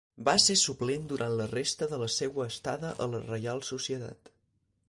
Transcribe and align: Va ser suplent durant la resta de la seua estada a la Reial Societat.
Va 0.27 0.33
ser 0.43 0.53
suplent 0.61 1.03
durant 1.11 1.35
la 1.41 1.47
resta 1.51 1.89
de 1.93 2.01
la 2.05 2.09
seua 2.15 2.49
estada 2.55 2.95
a 3.07 3.11
la 3.15 3.23
Reial 3.29 3.63
Societat. 3.73 4.35